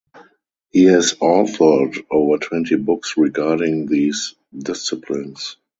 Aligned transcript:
He 0.71 0.85
has 0.85 1.13
authored 1.13 2.03
over 2.09 2.39
twenty 2.39 2.75
books 2.75 3.17
regarding 3.17 3.85
these 3.85 4.33
disciplines. 4.57 5.57